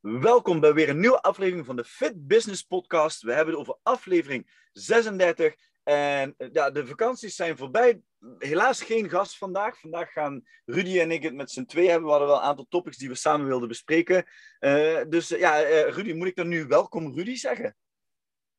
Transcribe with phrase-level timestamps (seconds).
[0.00, 3.22] Welkom bij weer een nieuwe aflevering van de Fit Business Podcast.
[3.22, 5.54] We hebben het over aflevering 36.
[5.82, 8.00] En eh, ja, de vakanties zijn voorbij.
[8.38, 9.78] Helaas geen gast vandaag.
[9.78, 12.04] Vandaag gaan Rudy en ik het met z'n twee hebben.
[12.04, 14.24] We hadden wel een aantal topics die we samen wilden bespreken.
[14.58, 15.58] Eh, dus eh, ja,
[15.90, 17.76] Rudy, moet ik dan nu welkom Rudy zeggen?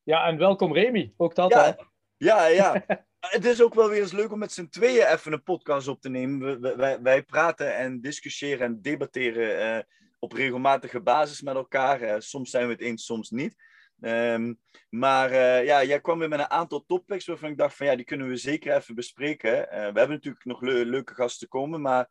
[0.03, 1.13] Ja, en welkom Remy.
[1.17, 1.63] Ook dat Ja.
[1.65, 1.71] hè?
[2.17, 2.85] Ja, ja.
[3.19, 6.01] Het is ook wel weer eens leuk om met z'n tweeën even een podcast op
[6.01, 6.61] te nemen.
[6.61, 9.87] We- wij, wij praten en discussiëren en debatteren
[10.23, 12.01] op regelmatige basis met elkaar.
[12.01, 13.55] Eh, soms zijn we het eens, soms niet.
[14.01, 14.53] Ehm,
[14.89, 17.95] maar eh, ja, jij kwam weer met een aantal topics waarvan ik dacht van ja,
[17.95, 19.69] die kunnen we zeker even bespreken.
[19.71, 22.09] Eh, we hebben natuurlijk nog le- leuke gasten komen, maar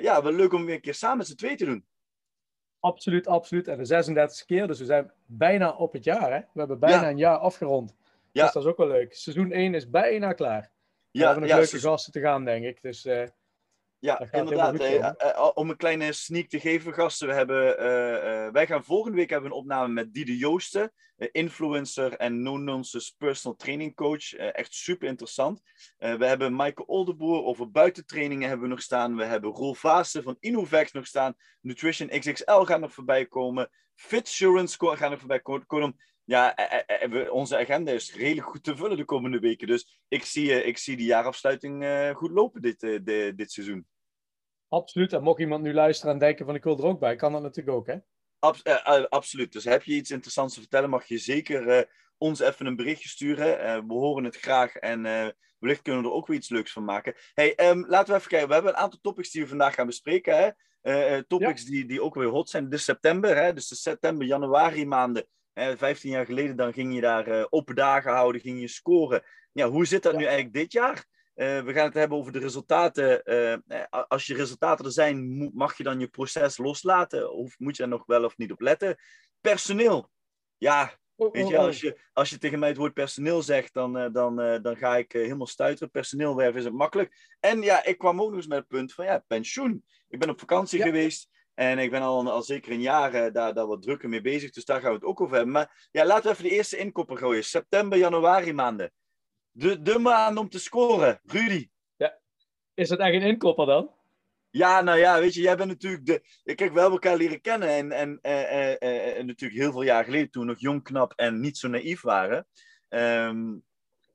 [0.00, 1.86] ja, wel leuk om weer een keer samen met z'n tweeën te doen.
[2.80, 3.68] Absoluut, absoluut.
[3.68, 6.32] En de 36 keer, dus we zijn bijna op het jaar.
[6.32, 6.38] Hè?
[6.38, 7.08] We hebben bijna Ja.
[7.10, 7.94] een jaar afgerond.
[8.32, 8.44] Ja.
[8.44, 9.14] Dus dat is ook wel leuk.
[9.14, 10.70] Seizoen 1 is bijna klaar.
[11.10, 12.82] we hebben nog ja, leuke gasten te gaan, denk ik.
[12.82, 13.04] Dus
[14.00, 14.80] Ja, inderdaad.
[14.80, 17.28] eh, eh, om een kleine sneak te geven, gasten.
[17.28, 20.92] We hebben, eh, wij gaan volgende week hebben een opname met Diede Joosten,
[21.32, 24.32] influencer en no-nonsense personal training coach.
[24.32, 25.62] Echt super interessant.
[25.96, 29.16] We hebben Maaike Oldeboer over buitentrainingen hebben we nog staan.
[29.16, 31.34] We hebben Roel Vaassen van Innovex nog staan.
[31.60, 33.70] Nutrition XXL gaat nog voorbij komen.
[33.94, 35.96] Fitsurance gaat nog voorbij komen.
[36.28, 39.66] Ja, eh, eh, eh, we- onze agenda is redelijk goed te vullen de komende weken.
[39.66, 41.84] Dus ik zie, ik zie die jaarafsluiting
[42.16, 43.86] goed lopen dit, de- dit seizoen.
[44.68, 45.12] absoluut.
[45.12, 47.42] En mocht iemand nu luisteren en denken van ik wil er ook bij, kan dat
[47.42, 47.86] natuurlijk ook.
[47.86, 47.96] Hè?
[48.38, 48.62] Abs-
[49.08, 49.52] absoluut.
[49.52, 53.86] Dus heb je iets interessants te vertellen, mag je zeker ons even een berichtje sturen.
[53.86, 55.02] We horen het graag en
[55.58, 57.14] wellicht kunnen we er ook weer iets leuks van maken.
[57.34, 58.48] Hey, ehm, laten we even kijken.
[58.48, 60.54] We hebben een aantal topics die we vandaag gaan bespreken.
[60.82, 61.24] Hè?
[61.24, 62.68] Topics die, die ook weer hot zijn.
[62.68, 63.52] De september, hè?
[63.52, 65.26] dus de september, januari maanden.
[65.58, 65.76] Hè?
[65.76, 69.22] 15 jaar geleden dan ging je daar eh, open dagen houden, ging je scoren.
[69.52, 70.18] Ja, hoe zit dat Ja.
[70.18, 71.04] nu eigenlijk dit jaar?
[71.34, 73.24] Eh, we gaan het hebben over de resultaten.
[73.24, 77.32] Eh, als je resultaten er zijn, mag je dan je proces loslaten?
[77.32, 78.96] Of moet je er nog wel of niet op letten?
[79.40, 80.10] Personeel.
[80.58, 81.64] Ja, Oh, weet oh, je, oh.
[81.64, 85.12] als je, als je tegen mij het woord personeel zegt, dan, dan, dan ga ik
[85.12, 85.90] helemaal stuiteren.
[85.90, 87.36] Personeel werven is het makkelijk.
[87.40, 89.84] En ja, ik kwam ook nog eens met het punt van ja, pensioen.
[90.08, 90.84] Ik ben op vakantie Ja.
[90.84, 91.28] geweest.
[91.58, 94.50] En ik ben al, al zeker een jaar eh, daar, daar wat drukker mee bezig.
[94.50, 95.52] Dus daar gaan we het ook over hebben.
[95.52, 97.44] Maar ja, laten we even de eerste inkopper gooien.
[97.44, 98.92] September, januari maanden.
[99.50, 101.20] De, de maanden om te scoren.
[101.24, 101.68] Rudy.
[102.74, 103.90] Is het echt een inkopper dan?
[104.50, 106.22] Ja, nou ja, weet je, jij bent natuurlijk de.
[106.44, 107.68] Kijk, we hebben elkaar leren kennen.
[107.68, 111.40] En, en eh, eh, natuurlijk heel veel jaar geleden, toen we nog jong, knap en
[111.40, 112.46] niet zo naïef waren.
[112.88, 113.50] Ehm,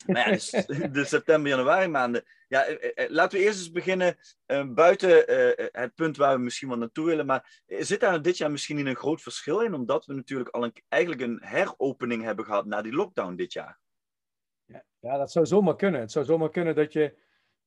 [0.05, 0.49] maar ja, dus,
[0.91, 2.23] de september, januari maanden.
[2.53, 6.43] Ja, eh, eh, laten we eerst eens beginnen eh, buiten eh, het punt waar we
[6.43, 7.25] misschien wel naartoe willen.
[7.25, 9.73] Maar eh, zit daar dit jaar misschien in een groot verschil in?
[9.73, 13.79] Omdat we natuurlijk al een, eigenlijk een heropening hebben gehad na die lockdown dit jaar.
[14.65, 16.01] Ja, ja, dat zou zomaar kunnen.
[16.01, 17.17] Het zou zomaar kunnen dat je.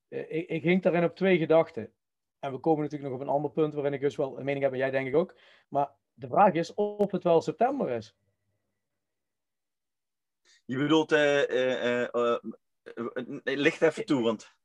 [0.07, 1.93] eh, ik, ik hing daarin op twee gedachten.
[2.39, 4.63] En we komen natuurlijk nog op een ander punt waarin ik dus wel een mening
[4.63, 5.35] heb, en jij denk ik ook.
[5.67, 8.15] Maar de vraag is of het wel september is.
[10.65, 12.37] Je bedoelt, eh, eh, eh, eh,
[13.13, 14.55] eh, licht even toe, want.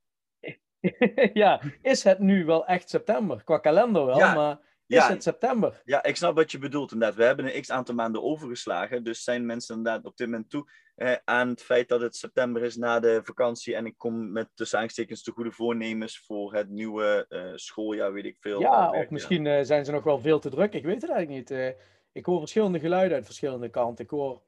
[1.43, 3.45] ja, is het nu wel echt september?
[3.45, 5.09] Qua kalender wel, Ja, maar is ja.
[5.09, 5.83] het september?
[5.85, 7.17] Ja, ik snap wat je bedoelt inderdaad.
[7.17, 9.05] We hebben een x aantal maanden overgeslagen.
[9.05, 12.63] Dus zijn mensen inderdaad op dit moment toe eh, aan het feit dat het september
[12.63, 13.75] is na de vakantie.
[13.75, 18.25] En ik kom met tussen aanstekens de goede voornemens voor het nieuwe eh, schooljaar, weet
[18.25, 18.61] ik veel.
[18.61, 20.75] Ja, of misschien eh, zijn ze nog wel veel te druk.
[20.75, 21.59] Ik weet het eigenlijk niet.
[21.59, 21.69] Eh,
[22.13, 24.05] ik hoor verschillende geluiden uit verschillende kanten.
[24.05, 24.43] Ik hoor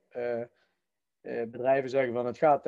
[1.47, 2.63] bedrijven zeggen van het gaat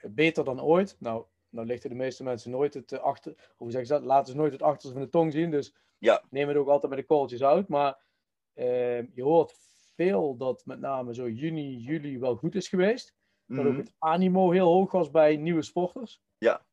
[0.00, 0.96] beter dan ooit.
[0.98, 1.24] Nou,
[1.54, 3.52] nou lichten de meeste mensen nooit het eh, achter...
[3.56, 4.04] Hoe zeggen ze dat?
[4.04, 5.50] Laten ze nooit het achterste van de tong zien.
[5.50, 6.22] Dus Ja.
[6.30, 7.68] neem het ook altijd met de kooltjes uit.
[7.68, 7.98] Maar
[8.52, 9.54] eh, je hoort
[9.94, 13.14] veel dat met name zo juni, juli wel goed is geweest.
[13.46, 13.76] Dat ook Mhm.
[13.78, 16.20] het animo heel hoog was bij nieuwe sporters.
[16.38, 16.64] Ja.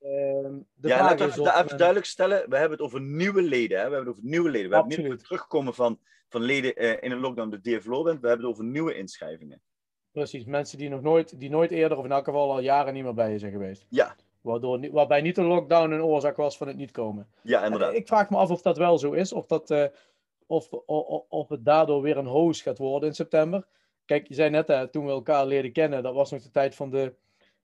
[0.00, 2.48] Ehm, de ja, laten we even, of men- duidelijk stellen.
[2.50, 3.78] We hebben het over nieuwe leden.
[3.78, 3.88] Hè?
[3.88, 4.70] We hebben het over nieuwe leden.
[4.70, 5.98] We hebben niet het terugkomen van,
[6.28, 8.20] van leden eh, in een lockdown de DF bent.
[8.20, 9.60] We hebben het over nieuwe inschrijvingen.
[10.10, 13.02] Precies, mensen die nog nooit, die nooit eerder, of in elk geval al jaren niet
[13.04, 13.86] meer bij je zijn geweest.
[13.88, 17.28] Ja, Waardoor, waarbij niet de lockdown een oorzaak was van het niet komen.
[17.42, 17.94] ja En inderdaad.
[17.94, 19.84] ik vraag me af of dat wel zo is, of, dat, eh,
[20.46, 23.66] of, o- o- of het daardoor weer een hoos gaat worden in september.
[24.04, 26.74] Kijk, je zei net, hè, toen we elkaar leerden kennen, dat was nog de tijd
[26.74, 27.14] van de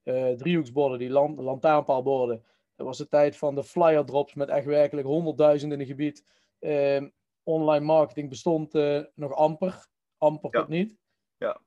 [0.02, 2.44] eh, driehoeksborden, die lan lantaarnpaalborden.
[2.76, 6.24] Dat was de tijd van de flyer drops met echt werkelijk honderdduizenden in het gebied.
[6.58, 7.08] Ehm,
[7.42, 9.86] online marketing bestond eh, nog amper,
[10.18, 10.60] amper Ja.
[10.60, 10.96] tot niet.
[11.36, 11.60] Ja.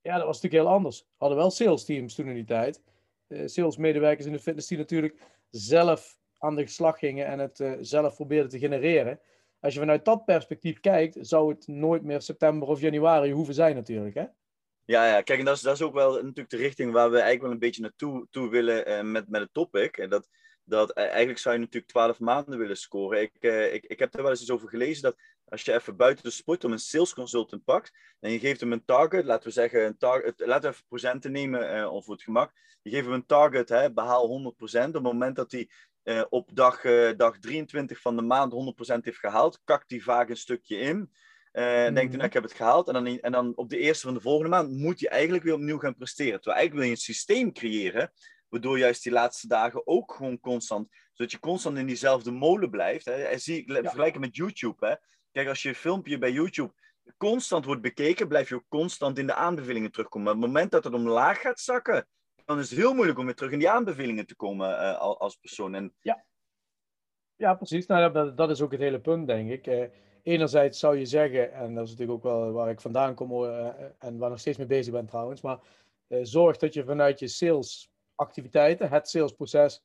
[0.00, 1.00] ja, dat was natuurlijk heel anders.
[1.00, 2.82] We hadden wel sales teams toen in die tijd.
[3.28, 7.58] Uh, sales medewerkers in de fitness die natuurlijk zelf aan de slag gingen en het
[7.58, 9.20] uh, zelf probeerden te genereren.
[9.60, 13.74] Als je vanuit dat perspectief kijkt, zou het nooit meer september of januari hoeven zijn
[13.74, 14.14] natuurlijk.
[14.14, 14.24] Hè?
[14.84, 17.14] Ja, ja, kijk, en dat is, dat is ook wel natuurlijk de richting waar we
[17.14, 19.96] eigenlijk wel een beetje naartoe toe willen uh, met, met het topic.
[19.96, 20.28] En dat,
[20.64, 23.20] dat eigenlijk zou je natuurlijk 12 maanden willen scoren.
[23.22, 26.30] Ik, ik, ik heb er wel eens over gelezen dat als je even buiten de
[26.30, 29.84] sport om een sales consultant pakt en je geeft hem een target, laten we zeggen,
[29.84, 32.52] een target, laten we even procenten nemen uh, voor het gemak.
[32.82, 34.86] Je geeft hem een target, hè, behaal 100%.
[34.86, 35.68] Op het moment dat hij
[36.04, 36.80] uh, op dag,
[37.16, 41.10] dag 23 van de maand 100% heeft gehaald, kakt hij vaak een stukje in.
[41.52, 41.94] Uh, mm -hmm.
[41.94, 42.88] Denkt hij, nou, ik heb het gehaald.
[42.88, 45.54] En dan, en dan op de eerste van de volgende maand moet je eigenlijk weer
[45.54, 46.40] opnieuw gaan presteren.
[46.40, 48.12] Terwijl eigenlijk wil je een systeem creëren,
[48.54, 53.04] waardoor juist die laatste dagen ook gewoon constant, zodat je constant in diezelfde molen blijft.
[53.04, 53.12] Hè.
[53.12, 53.80] En zie, ja.
[53.80, 54.86] Vergelijken met YouTube.
[54.86, 54.94] Hè.
[55.32, 56.72] Kijk, als je een filmpje bij YouTube
[57.16, 60.26] constant wordt bekeken, blijf je ook constant in de aanbevelingen terugkomen.
[60.26, 62.08] Maar op het moment dat het omlaag gaat zakken,
[62.44, 65.36] dan is het heel moeilijk om weer terug in die aanbevelingen te komen uh, als
[65.36, 65.74] persoon.
[65.74, 65.94] En...
[66.00, 66.24] Ja.
[67.36, 67.86] ja, precies.
[67.86, 69.66] Nou, dat, dat, is ook het hele punt, denk ik.
[69.66, 69.84] Uh,
[70.22, 73.68] enerzijds zou je zeggen, en dat is natuurlijk ook wel waar ik vandaan kom uh,
[73.98, 75.58] en waar nog steeds mee bezig ben trouwens, maar
[76.22, 77.28] zorg dat je vanuit je
[78.16, 79.82] salesactiviteiten, het salesproces,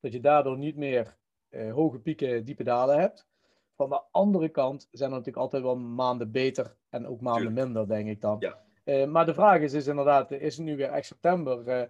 [0.00, 1.16] dat je daardoor niet meer
[1.50, 3.26] hoge pieken, diepe dalen hebt.
[3.74, 7.66] Van de andere kant zijn er natuurlijk altijd wel maanden beter en ook maanden Tuurlijk.
[7.66, 8.36] minder, denk ik dan.
[8.40, 8.62] Ja.
[8.84, 11.68] Uh, maar de vraag is, is inderdaad, is het nu weer echt september?
[11.68, 11.80] Uh,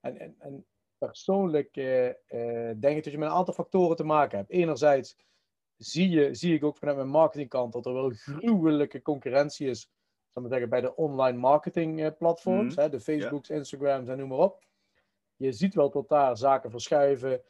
[0.00, 0.66] en, en, en,
[0.98, 4.50] persoonlijk denk ik dat je met een aantal factoren te maken hebt.
[4.50, 5.16] Enerzijds
[5.76, 9.90] zie, je, zie ik ook vanuit mijn marketingkant dat er wel gruwelijke concurrentie is
[10.34, 12.82] zal maar zeggen, bij de online marketing platforms, mm.
[12.82, 13.50] hè, de Facebooks.
[13.50, 14.62] Instagrams en noem maar op.
[15.36, 17.42] Je ziet wel tot daar zaken verschuiven,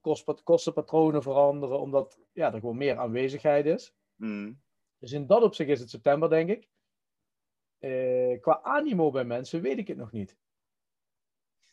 [0.00, 3.94] kost, kostenpatronen veranderen, omdat ja, er gewoon meer aanwezigheid is.
[4.16, 4.60] Mm.
[4.98, 6.68] Dus in dat opzicht is het september, denk ik.
[7.80, 10.36] Uh, qua animo bij mensen weet ik het nog niet.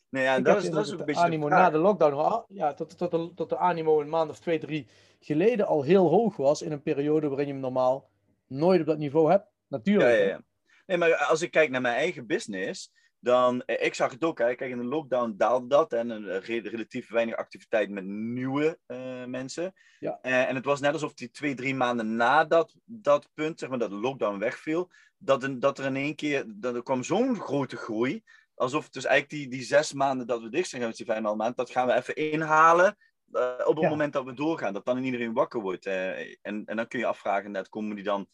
[0.10, 2.46] Nee, ja, dat is, dat is een beetje animo na de lockdown.
[2.48, 4.88] Ja, tot, tot, de, tot de animo een maand of twee, drie
[5.20, 6.62] geleden al heel hoog was.
[6.62, 8.10] In een periode waarin je hem normaal
[8.46, 9.48] nooit op dat niveau hebt.
[9.68, 10.10] Natuurlijk.
[10.10, 10.44] Ja, ja, ja.
[10.86, 12.94] Nee, maar als ik kijk naar mijn eigen business.
[13.20, 14.56] Dan, eh, ik zag het ook, hè.
[14.56, 19.74] kijk in de lockdown daalde dat en een relatief weinig activiteit met nieuwe uh, mensen.
[20.00, 20.20] Ja.
[20.22, 23.70] Uh, en het was net alsof die twee, drie maanden na dat, dat punt, zeg
[23.70, 27.04] maar, dat de lockdown wegviel, dat, een, dat er in één keer, dat er kwam
[27.04, 28.24] zo'n grote groei,
[28.56, 31.56] alsof dus eigenlijk die, die zes maanden dat we dicht zijn geweest, die vijf maanden,
[31.56, 32.98] dat gaan we even inhalen
[33.32, 33.90] uh, op het ja.
[33.90, 35.86] moment dat we doorgaan, dat dan iedereen wakker wordt.
[35.86, 38.28] en, en dan kun je afvragen, net komen die dan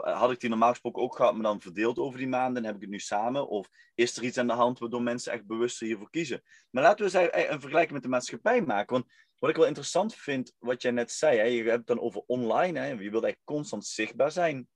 [0.00, 2.64] had ik die normaal gesproken ook gehad, maar dan verdeeld over die maanden?
[2.64, 3.48] Heb ik het nu samen?
[3.48, 6.42] Of is er iets aan de hand waardoor mensen echt bewust hiervoor kiezen?
[6.70, 8.92] Maar laten we eens een vergelijking met de maatschappij maken.
[8.92, 12.00] Want wat ik wel interessant vind, wat jij net zei, hè, je hebt het dan
[12.00, 14.68] over online, hè, je wilt eigenlijk constant zichtbaar zijn.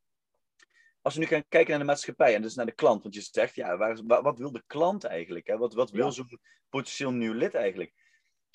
[1.01, 3.21] Als we nu gaan kijken naar de maatschappij en dus naar de klant, want je
[3.21, 5.47] zegt, ja, waar, wat wil de klant eigenlijk?
[5.47, 5.57] Hè?
[5.57, 6.11] Wat, wat wil ja.
[6.11, 6.39] zo'n
[6.69, 7.93] potentieel nieuw lid eigenlijk?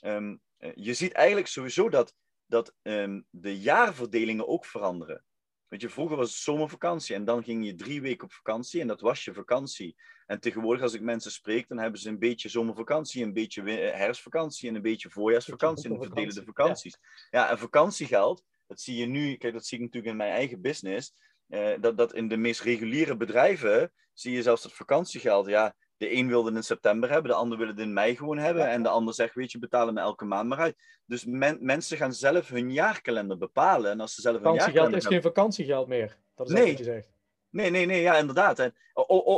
[0.01, 0.41] Um,
[0.75, 2.13] je ziet eigenlijk sowieso dat,
[2.45, 5.25] dat um, de jaarverdelingen ook veranderen.
[5.69, 8.87] Weet je, vroeger was het zomervakantie en dan ging je drie weken op vakantie en
[8.87, 9.95] dat was je vakantie.
[10.25, 14.69] En tegenwoordig, als ik mensen spreek, dan hebben ze een beetje zomervakantie, een beetje herfstvakantie
[14.69, 15.83] en een beetje voorjaarsvakantie.
[15.83, 16.97] En dan verdelen de vakanties.
[17.29, 17.39] Ja.
[17.39, 20.61] ja, en vakantiegeld, dat zie je nu, kijk, dat zie ik natuurlijk in mijn eigen
[20.61, 21.13] business.
[21.47, 26.13] Uh, dat, dat in de meest reguliere bedrijven zie je zelfs dat vakantiegeld, ja, de
[26.13, 28.69] een wilde het in september hebben, de ander wil het in mei gewoon hebben.
[28.69, 30.75] En de ander zegt, weet je, betalen me elke maand maar uit.
[31.05, 33.91] Dus men, mensen gaan zelf hun jaarkalender bepalen.
[33.91, 36.17] En als ze zelf hun jaarkalender is geen vakantiegeld meer.
[36.35, 36.67] Dat is nee.
[36.67, 37.15] wat je zegt.
[37.49, 38.59] Nee, nee, nee, ja, inderdaad.
[38.59, 38.73] En,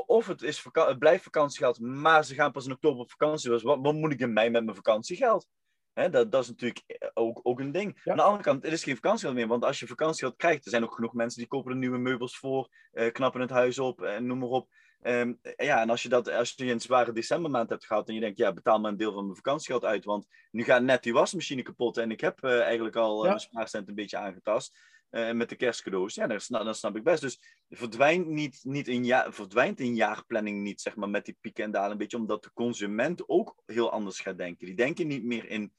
[0.05, 3.49] of het, is het blijft vakantiegeld, maar ze gaan pas in oktober op vakantie.
[3.49, 5.47] Dus wat, wat moet ik in mei met mijn vakantiegeld?
[5.93, 7.99] Dat, dat is natuurlijk ook, ook een ding.
[8.03, 8.11] Ja.
[8.11, 9.47] Aan de andere kant, het is geen vakantiegeld meer.
[9.47, 12.37] Want als je vakantiegeld krijgt, er zijn ook genoeg mensen die kopen er nieuwe meubels
[12.37, 14.69] voor, uh, knappen het huis op en noem maar op.
[15.01, 18.19] Um, ja, en als je, dat, als je een zware decembermaand hebt gehad en je
[18.19, 21.13] denkt, ja, betaal maar een deel van mijn vakantiegeld uit, want nu gaat net die
[21.13, 23.27] wasmachine kapot en ik heb uh, eigenlijk al ja.
[23.27, 24.77] mijn spaarcent een beetje aangetast
[25.11, 26.15] uh, met de kerstcadeaus.
[26.15, 27.21] Ja, dat snap, dat snap ik best.
[27.21, 27.39] Dus
[27.69, 31.71] verdwijnt, niet, niet in jaar, verdwijnt in jaarplanning niet, zeg maar, met die pieken en
[31.71, 34.65] dalen, een beetje omdat de consument ook heel anders gaat denken.
[34.65, 35.73] Die denken niet meer in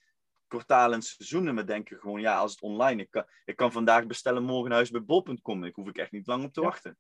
[0.47, 4.07] kwartalen en seizoenen, maar denken gewoon, ja, als het online, ik kan, ik kan vandaag
[4.07, 6.67] bestellen, morgen huis bij bol.com, ik hoef ik echt niet lang op te ja.
[6.67, 6.99] wachten.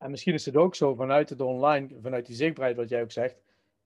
[0.00, 3.12] En misschien is het ook zo vanuit het online, vanuit die zichtbaarheid, wat jij ook
[3.12, 3.42] zegt.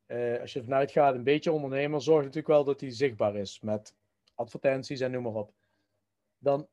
[0.06, 3.60] Uh, als je vanuit gaat, een beetje ondernemer, zorg natuurlijk wel dat die zichtbaar is
[3.60, 3.94] met
[4.34, 5.52] advertenties en noem maar op.
[6.38, 6.68] Dan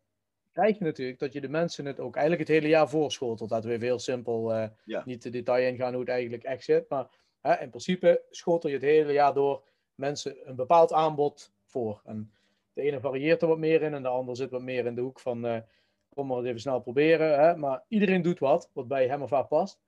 [0.52, 3.50] krijg je natuurlijk dat je de mensen het ook eigenlijk het hele jaar voorschotelt.
[3.50, 5.02] Laten we even heel simpel, uh, ja.
[5.06, 6.90] niet de detail ingaan hoe het eigenlijk echt zit.
[6.90, 7.08] Maar
[7.44, 9.64] uh, in principe schotel je het hele jaar door
[9.96, 12.02] mensen een bepaald aanbod voor.
[12.06, 12.32] En
[12.74, 15.02] de ene varieert er wat meer in en de ander zit wat meer in de
[15.02, 15.64] hoek van
[16.16, 17.40] kom maar even snel proberen.
[17.40, 17.56] Hè?
[17.56, 19.80] Maar iedereen doet wat, wat bij hem of haar past.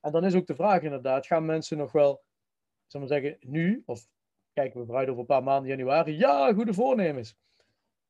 [0.00, 2.22] En dan is ook de vraag inderdaad, gaan mensen nog wel,
[2.86, 4.08] zal maar zeggen, nu, of
[4.52, 7.36] kijken we vooruit over een paar maanden januari, ja, goede voornemens.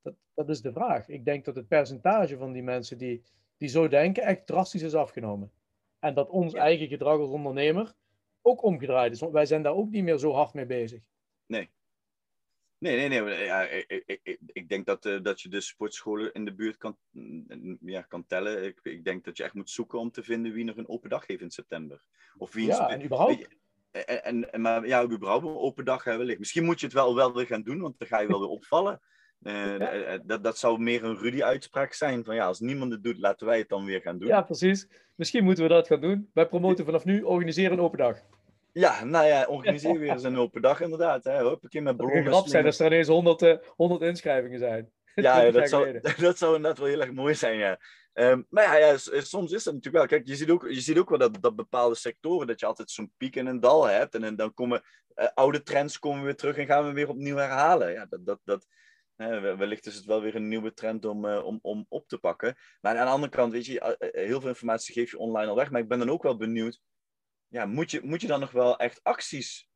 [0.03, 1.09] Dat, dat is de vraag.
[1.09, 3.23] Ik denk dat het percentage van die mensen die,
[3.57, 5.53] die zo denken echt drastisch is afgenomen.
[5.99, 7.95] En dat ons eigen gedrag als ondernemer
[8.43, 9.21] ook omgedraaid is.
[9.21, 11.01] Want wij zijn daar ook niet meer zo hard mee bezig.
[12.83, 13.09] Nee.
[13.09, 13.45] Nee, nee.
[13.45, 16.97] Ja, ik, ik, ik denk dat, uh, dat je de sportscholen in de buurt kan,
[17.11, 18.65] mm, ja, kan tellen.
[18.65, 21.11] Ik, ik denk dat je echt moet zoeken om te vinden wie nog een open
[21.11, 22.03] dag heeft in september.
[22.37, 23.49] Of wie ja, en überhaupt.
[23.91, 26.39] En, en, maar ja, überhaupt een open dag hebben wellicht.
[26.39, 28.49] Misschien moet je het wel, wel weer gaan doen, want dan ga je wel weer
[28.49, 29.01] opvallen.
[29.43, 30.19] Uh, ja.
[30.19, 32.25] dat, dat zou meer een Rudy-uitspraak zijn.
[32.25, 34.29] Van ja, als niemand het doet, laten wij het dan weer gaan doen.
[34.29, 34.89] Ja, precies.
[35.15, 36.31] Misschien moeten we dat gaan doen.
[36.35, 38.23] Wij promoten vanaf nu, organiseren een open dag.
[38.73, 41.25] Ja, nou ja, organiseer weer eens een open dag inderdaad.
[41.25, 41.43] Hè.
[41.43, 42.25] Hoppakee, met ballonnen.
[42.25, 44.91] Het grap zijn als er ineens 100, uh, 100 inschrijvingen zijn.
[45.15, 47.79] Ja, dat, zou, dat zou inderdaad wel heel erg mooi zijn, ja.
[48.15, 50.07] Um, maar ja, ja, soms is dat natuurlijk wel.
[50.07, 52.91] Kijk, je ziet ook, je ziet ook wel dat, dat bepaalde sectoren, dat je altijd
[52.91, 54.15] zo'n piek en een dal hebt.
[54.15, 54.83] En, en dan komen
[55.17, 57.93] uh, oude trends komen weer terug en gaan we weer opnieuw herhalen.
[57.93, 58.67] Ja, dat, dat, dat,
[59.17, 62.19] uh, wellicht is het wel weer een nieuwe trend om, uh, om, om op te
[62.19, 62.57] pakken.
[62.81, 65.71] Maar aan de andere kant, weet je, heel veel informatie geef je online al weg.
[65.71, 66.81] Maar ik ben dan ook wel benieuwd,
[67.53, 69.71] ja, moet, je, moet je dan nog wel echt acties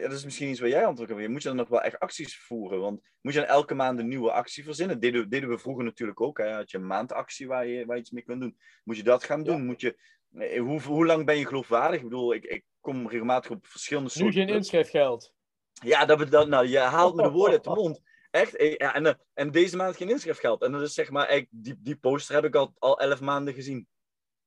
[0.00, 1.30] ja, dat is misschien iets waar jij antwoord op hebt.
[1.30, 2.80] Moet je dan nog wel echt acties voeren?
[2.80, 5.00] Want moet je dan elke maand een nieuwe actie verzinnen?
[5.00, 6.38] Deden, deden we vroeger natuurlijk ook.
[6.38, 6.52] Hè?
[6.52, 8.58] Had je een maandactie waar je, waar je iets mee kunt doen.
[8.84, 9.56] Moet je dat gaan doen?
[9.56, 9.62] Ja.
[9.62, 9.98] Moet je,
[10.32, 11.98] eh, hoe, hoe lang ben je geloofwaardig?
[11.98, 14.40] Ik bedoel, ik, ik kom regelmatig op verschillende soorten...
[14.40, 15.34] Nu geen inschrijfgeld.
[15.72, 18.00] Ja, dat, dat, nou, je haalt me de woorden uit de mond.
[18.30, 18.56] Echt?
[18.56, 20.62] Eh, ja, en, eh, en deze maand geen inschrijfgeld.
[20.62, 23.88] En dat is zeg maar, die, die poster heb ik al, al elf maanden gezien.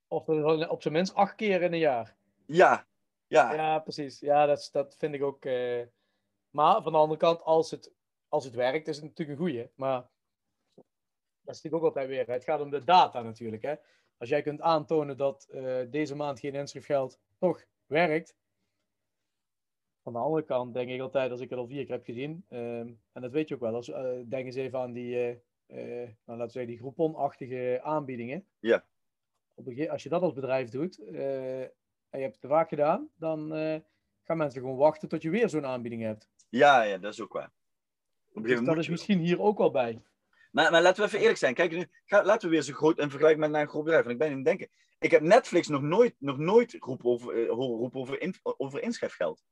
[0.07, 0.27] Of
[0.67, 2.15] op zijn minst acht keer in een jaar.
[2.53, 2.87] Ja,
[3.27, 3.53] ja.
[3.53, 4.19] ja, precies.
[4.19, 5.45] Ja, dat, dat vind ik ook.
[5.45, 5.81] Uh...
[6.49, 7.93] Maar van de andere kant, als het,
[8.27, 9.69] als het werkt, is het natuurlijk een goeie.
[9.75, 10.01] Maar
[11.41, 12.27] dat is natuurlijk ook altijd weer.
[12.27, 13.61] Het gaat om de data natuurlijk.
[13.61, 13.75] Hè?
[14.17, 18.35] Als jij kunt aantonen dat uh, deze maand geen inschrijfgeld toch werkt.
[20.03, 22.45] Van de andere kant denk ik altijd, als ik het al vier keer heb gezien,
[22.49, 25.15] um, en dat weet je ook wel, als, uh, denk eens even aan die,
[25.67, 28.47] nou, laten we zeggen, die Groupon-achtige aanbiedingen.
[28.59, 28.85] Ja.
[29.53, 30.99] Op een, als je dat als bedrijf doet,
[32.13, 33.79] en je hebt het te vaak gedaan, dan uh,
[34.23, 36.29] gaan mensen gewoon wachten tot je weer zo'n aanbieding hebt.
[36.49, 37.51] Ja, ja, dat is ook waar.
[38.33, 40.01] Dus dat is misschien hier ook wel bij.
[40.51, 41.53] Maar, maar laten we even eerlijk zijn.
[41.53, 44.05] Kijk, nu, ga, laten we weer zo groot en vergelijken met een groot bedrijf.
[44.05, 44.69] En ik ben in het denken.
[44.99, 48.81] Ik heb Netflix nog nooit, nog nooit roepen over, uh, horen roepen over, in, over
[48.81, 49.43] inschrijfgeld.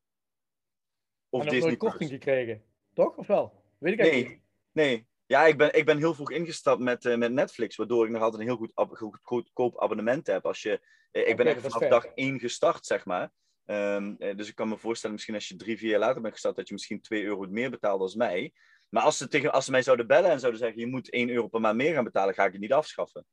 [1.29, 2.63] Of en nooit korting gekregen.
[2.93, 3.15] Toch?
[3.15, 3.63] Of wel?
[3.77, 4.43] Weet ik eigenlijk nee, niet.
[4.71, 5.07] Nee.
[5.31, 8.21] Ja, ik ben, ik ben heel vroeg ingestapt met, uh, met Netflix, waardoor ik nog
[8.21, 10.45] altijd een heel goed, ab goed, goedkoop abonnement heb.
[10.45, 13.31] Als je, uh, ik ben echt vanaf dag één gestart, zeg maar.
[13.65, 16.33] Um, uh, dus ik kan me voorstellen, misschien als je drie, vier jaar later bent
[16.33, 18.53] gestart, dat je misschien 2 euro meer betaalt als mij.
[18.89, 21.29] Maar als ze, tegen, als ze mij zouden bellen en zouden zeggen, je moet 1
[21.29, 23.25] euro per maand meer gaan betalen, ga ik het niet afschaffen.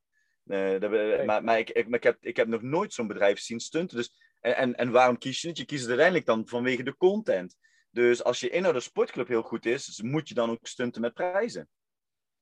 [0.45, 0.91] Dat.
[1.25, 3.97] Maar, maar, ik, ik, ik, heb, ik heb nog nooit zo'n bedrijf zien stunten.
[3.97, 5.57] Dus, en, en, waarom kies je het?
[5.57, 7.57] Je kiest het uiteindelijk dan vanwege de content.
[7.91, 11.15] Dus als je inhoud de sportclub heel goed is, moet je dan ook stunten met
[11.15, 11.69] prijzen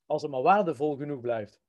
[0.06, 1.60] als het maar waardevol genoeg blijft.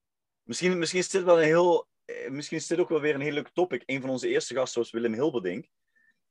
[0.44, 1.88] Misschien, misschien is dit wel een heel.
[2.06, 3.84] Eh, misschien is dit ook wel weer een heel leuk topic.
[3.86, 5.68] Een van onze eerste gasten was Willem Hilberdink.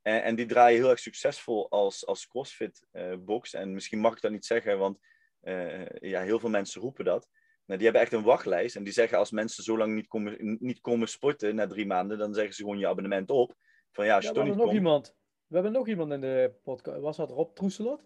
[0.03, 3.55] En, en die draaien heel erg succesvol als, als CrossFit uh, box.
[3.55, 4.99] En misschien mag ik dat niet zeggen, want
[5.43, 7.29] uh, ja, heel veel mensen roepen dat.
[7.65, 8.77] Maar die hebben echt een wachtlijst.
[8.77, 12.19] En die zeggen als mensen zo lang niet komen, niet komen sporten na drie maanden,
[12.19, 13.55] dan zeggen ze gewoon je abonnement op.
[13.93, 14.77] Van ja, als je ja, toch niet nog komt...
[14.77, 15.15] iemand.
[15.47, 17.01] We hebben nog iemand in de podcast.
[17.01, 18.05] Was dat Rob Troeselot?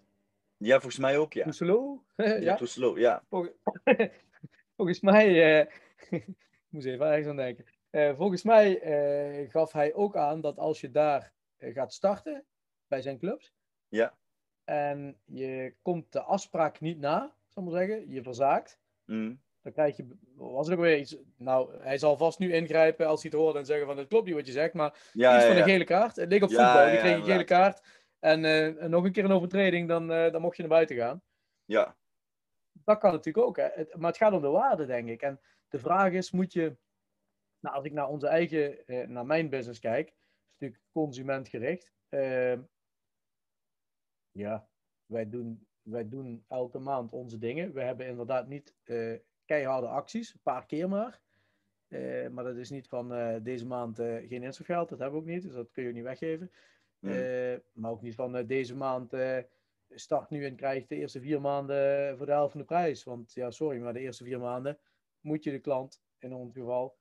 [0.61, 1.43] Ja, volgens mij ook, ja.
[1.43, 2.05] Troeselo?
[2.41, 2.57] ja.
[2.57, 3.23] Troeselo, ja.
[3.29, 3.47] Vol
[4.77, 5.67] volgens mij, uh,
[6.19, 6.27] ik
[6.69, 7.65] moest even ergens aan denken.
[7.91, 8.83] Uh, volgens mij
[9.43, 12.45] uh, gaf hij ook aan dat als je daar gaat starten,
[12.87, 13.53] bij zijn clubs,
[13.89, 14.15] ja.
[14.65, 19.41] en je komt de afspraak niet na, zal ik maar zeggen, je verzaakt, mm.
[19.63, 23.23] dan krijg je, was er ook weer iets, nou, hij zal vast nu ingrijpen als
[23.23, 25.43] hij het hoort en zeggen van, het klopt niet wat je zegt, maar ja, iets
[25.43, 25.63] ja, van ja.
[25.63, 26.17] een gele kaart.
[26.17, 28.00] Het leek op voetbal, je kreeg een gele kaart.
[28.21, 31.23] En uh, nog een keer een overtreding, dan, uh, dan mocht je naar buiten gaan.
[31.65, 31.97] Ja.
[32.73, 33.57] Dat kan natuurlijk ook.
[33.57, 33.69] Hè.
[33.69, 35.23] Het, maar het gaat om de waarde, denk ik.
[35.23, 36.77] En de vraag is, moet je...
[37.61, 40.15] Nou, als ik naar onze eigen, uh, naar mijn business kijk, is
[40.59, 41.93] natuurlijk consumentgericht.
[42.09, 42.63] Ehm,
[44.31, 44.69] ja,
[45.07, 47.73] wij doen, wij doen elke maand onze dingen.
[47.73, 48.75] We hebben inderdaad niet
[49.45, 51.21] keiharde acties, een paar keer maar.
[52.31, 55.43] maar dat is niet van deze maand geen inschrijfgeld, dat hebben we ook niet.
[55.43, 56.51] Dus dat kun je ook niet weggeven.
[57.01, 59.39] Uh, maar ook niet van uh, deze maand uh,
[59.91, 63.05] start nu en krijgt de eerste vier maanden voor de helft van de prijs.
[63.05, 64.79] Want ja, sorry, maar de eerste vier maanden
[65.21, 66.99] moet je de klant in ons geval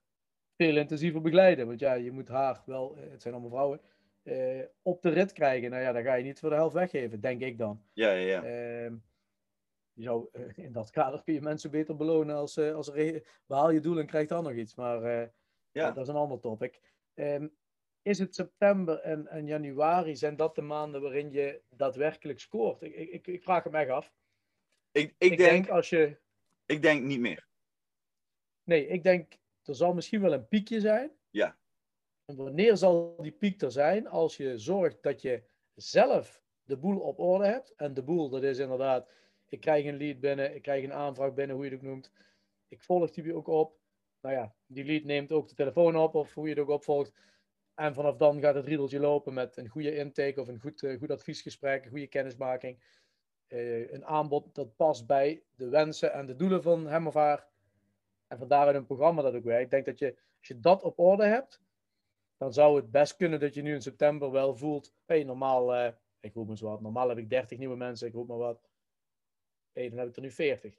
[0.56, 1.66] veel intensiever begeleiden.
[1.66, 3.80] Want ja, je moet haar wel, het zijn allemaal vrouwen,
[4.82, 5.70] op de rit krijgen.
[5.70, 7.82] Nou ja, dan ga je niet voor de helft weggeven, denk ik dan.
[7.92, 8.42] Ja, ja, ja.
[8.42, 8.94] Ehm,
[9.92, 12.92] je zou, in dat kader kun je mensen beter belonen als, als
[13.46, 14.74] behaal je doel en krijg dan nog iets.
[14.74, 15.30] Maar
[15.70, 15.90] ja.
[15.90, 16.80] dat is een ander topic.
[17.14, 17.58] Um,
[18.02, 22.82] is het september en, en januari, zijn dat de maanden waarin je daadwerkelijk scoort?
[22.82, 24.12] Ik, ik, ik vraag het mij af.
[24.92, 26.16] Ik, ik, Ik denk, denk als je.
[26.66, 27.48] ik denk niet meer.
[28.64, 31.10] Nee, ik denk er zal misschien wel een piekje zijn.
[31.30, 31.58] Ja.
[32.24, 34.08] En wanneer zal die piek er zijn?
[34.08, 35.42] Als je zorgt dat je
[35.74, 37.74] zelf de boel op orde hebt.
[37.76, 39.08] En de boel, dat is inderdaad,
[39.48, 42.12] ik krijg een lead binnen, ik krijg een aanvraag binnen, hoe je het ook noemt.
[42.68, 43.78] Ik volg die ook op.
[44.20, 47.12] Nou ja, die lead neemt ook de telefoon op, of hoe je het ook opvolgt.
[47.80, 50.98] En vanaf dan gaat het riedeltje lopen met een goede intake of een goed, eh,
[50.98, 52.82] goed adviesgesprek, een goede kennismaking.
[53.46, 57.46] Eh, een aanbod dat past bij de wensen en de doelen van hem of haar.
[58.26, 59.64] En van daaruit een programma dat ook werkt.
[59.64, 60.06] Ik denk dat je,
[60.38, 61.60] als je dat op orde hebt,
[62.36, 64.94] dan zou het best kunnen dat je nu in september wel voelt.
[65.04, 66.80] Hé, hey, normaal, eh, ik roep maar eens wat.
[66.80, 68.68] Normaal heb ik 30 nieuwe mensen, ik roep maar wat.
[69.72, 70.74] Hé, dan heb ik er nu 40.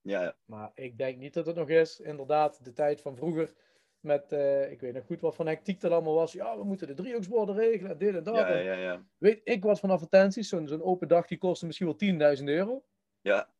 [0.00, 0.36] Ja, ja.
[0.44, 2.00] Maar ik denk niet dat het nog is.
[2.00, 3.54] Inderdaad, de tijd van vroeger.
[4.02, 6.32] Met, eh, ik weet nog goed wat van hectiek er allemaal was.
[6.32, 7.90] Ja, we moeten de driehoeksborden regelen.
[7.90, 8.36] en Dit en dat.
[8.36, 9.04] ja, ja, ja.
[9.18, 10.48] Weet ik wat van advertenties.
[10.48, 12.84] Zo'n zo'n open dag die kostte misschien wel 10.000 euro.
[13.20, 13.50] ja.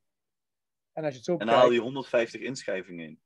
[0.93, 3.21] En als je het zo En dan haal je 150 inschrijvingen in.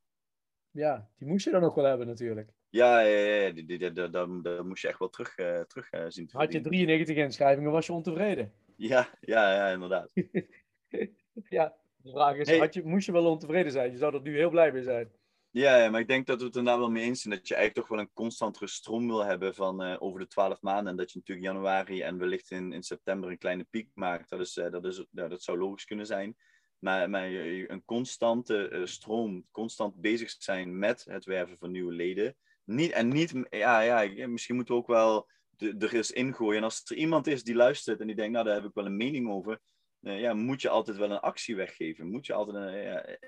[0.70, 2.50] ja, die moest je dan ook wel hebben natuurlijk.
[2.68, 4.10] Ja, ja, ja, daar,
[4.42, 6.86] daar moest je echt wel terug, eh, terug eh, zien te Had je verdienen.
[6.86, 8.52] 93 inschrijvingen, was je ontevreden.
[8.76, 10.10] Ja, ja, ja, inderdaad.
[11.48, 12.58] Ja, de vraag is, Hey.
[12.58, 13.90] had je, moest je wel ontevreden zijn?
[13.90, 15.10] Je zou er nu heel blij mee zijn.
[15.56, 17.54] Ja, maar ik denk dat we het er nou wel mee eens zijn dat je
[17.54, 20.86] eigenlijk toch wel een constantere stroom wil hebben van eh, over de twaalf maanden.
[20.86, 24.30] En dat je natuurlijk januari en wellicht in, in september een kleine piek maakt.
[24.30, 26.36] Dat, is, eh, dat, is, dat zou logisch kunnen zijn.
[26.78, 32.36] Maar, maar een constante eh, stroom, constant bezig zijn met het werven van nieuwe leden.
[32.64, 36.56] Niet, en niet, ja, ja, misschien moeten we ook wel de, er eens ingooien.
[36.56, 38.86] En als er iemand is die luistert en die denkt, nou daar heb ik wel
[38.86, 39.60] een mening over.
[40.00, 42.10] ja, moet je altijd wel een actie weggeven.
[42.10, 43.18] Moet je altijd een,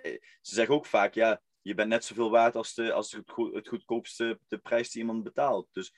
[0.41, 3.55] ze zeggen ook vaak, ja, je bent net zoveel waard als, de, als het, goed,
[3.55, 5.69] het goedkoopste de prijs die iemand betaalt.
[5.73, 5.95] Dus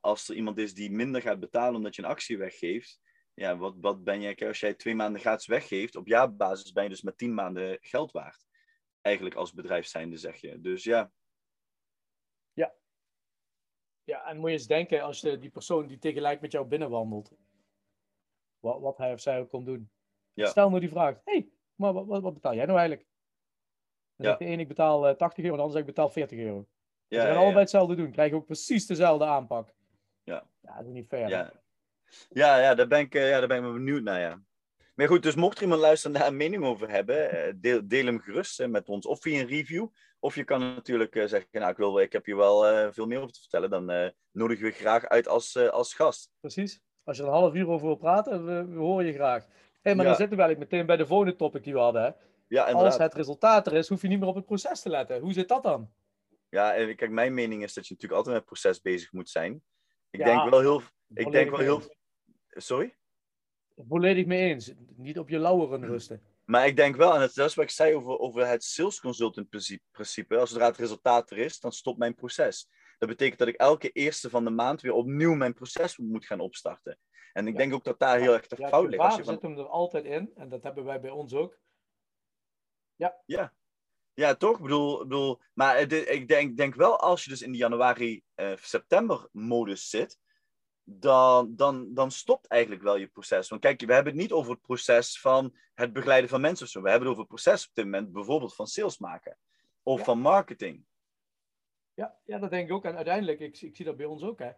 [0.00, 3.00] als er iemand is die minder gaat betalen omdat je een actie weggeeft,
[3.34, 6.82] ja, wat, wat ben je, kijk, als jij twee maanden gratis weggeeft, op jaarbasis ben
[6.82, 8.46] je dus met tien maanden geld waard.
[9.00, 10.60] Eigenlijk als bedrijf zijnde, zeg je.
[10.60, 11.12] Dus ja,
[14.04, 17.32] Ja, en moet je eens denken, als je die persoon die tegelijk met jou binnenwandelt,
[18.58, 19.90] wat, wat hij of zij ook kon doen.
[20.32, 20.46] Ja.
[20.46, 23.08] Stel nou die vraagt, hé, hey, maar wat, wat, wat betaal jij nou eigenlijk?
[24.22, 24.36] Ja.
[24.36, 26.66] de een, ik betaal eh, 80 euro, en de ander ik betaal 40 euro.
[27.08, 29.74] ja, Ze gaan ja, allebei hetzelfde doen, krijgen ook precies dezelfde aanpak.
[30.24, 30.46] Ja.
[30.62, 31.28] Ja, dat is niet fair.
[31.28, 31.52] Ja,
[32.30, 34.42] ja, ja, daar, ben ik, eh, ja daar ben ik wel benieuwd naar, ja.
[34.94, 37.80] Maar goed, dus mocht er iemand luisteren en daar een mening over hebben, eh, deel,
[37.84, 39.06] deel hem gerust eh, met ons.
[39.06, 39.86] Of via een review.
[40.20, 43.06] Of je kan natuurlijk eh, zeggen, nou, ik, wil, ik heb hier wel eh, veel
[43.06, 43.70] meer over te vertellen.
[43.70, 46.30] Dan eh nodigen we je graag uit als, eh, als gast.
[46.40, 46.80] Precies.
[47.04, 49.46] Als je er een half uur over wil praten, we, we horen je graag.
[49.80, 50.10] Hé, maar Ja.
[50.10, 52.02] dan zitten we eigenlijk meteen bij de volgende topic die we hadden.
[52.02, 52.10] Hè?
[52.52, 55.20] Ja, Als het resultaat er is, hoef je niet meer op het proces te letten.
[55.20, 55.92] Hoe zit dat dan?
[56.48, 59.30] Ja, en kijk, mijn mening is dat je natuurlijk altijd met het proces bezig moet
[59.30, 59.62] zijn.
[60.10, 60.82] Ik Ja, denk wel heel...
[61.14, 61.82] Ik denk wel heel...
[62.48, 62.96] Sorry?
[63.76, 64.72] Volledig mee eens.
[64.96, 66.22] Niet op je lauweren rusten.
[66.44, 69.48] Maar ik denk wel, en dat is wat ik zei over, over het sales consultant
[69.90, 70.36] principe.
[70.38, 72.68] Als zodra het resultaat er is, dan stopt mijn proces.
[72.98, 76.40] Dat betekent dat ik elke eerste van de maand weer opnieuw mijn proces moet gaan
[76.40, 76.98] opstarten.
[77.32, 77.58] En ik Ja.
[77.58, 79.02] denk ook dat daar heel erg de Ja, fout ligt.
[79.02, 80.30] Als je van, zit hem er altijd in.
[80.34, 81.60] En dat hebben wij bij ons ook.
[84.14, 84.56] Ja, toch?
[84.56, 89.90] Ik bedoel, bedoel maar het- ik denk, denk wel als je dus in de januari-september-modus
[89.90, 90.18] zit,
[90.84, 93.48] dan, dan, dan stopt eigenlijk wel je proces.
[93.48, 96.72] Want kijk, we hebben het niet over het proces van het begeleiden van mensen of
[96.72, 96.82] zo.
[96.82, 99.38] We hebben het over het proces op dit moment bijvoorbeeld van sales maken
[99.82, 100.04] of Ja.
[100.04, 100.84] van marketing.
[101.94, 102.84] Ja, ja, dat denk ik ook.
[102.84, 104.38] En uiteindelijk, ik, ik zie dat bij ons ook.
[104.38, 104.50] Hè.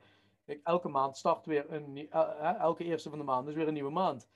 [0.45, 3.67] Kijk, elke maand start weer een el- hè, elke eerste van de maand is weer
[3.69, 4.29] een nieuwe maand.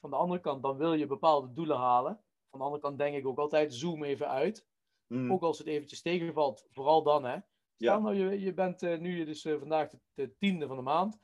[0.00, 2.20] Van de andere kant, dan wil je bepaalde doelen halen.
[2.50, 4.66] Van de andere kant denk ik ook altijd, zoom even uit.
[5.06, 7.38] Hmm, Ook als het eventjes tegenvalt, vooral dan hè.
[7.76, 7.98] Stel Ja.
[7.98, 11.20] nou, je, je bent eh, nu dus eh, vandaag de, de tiende van de maand.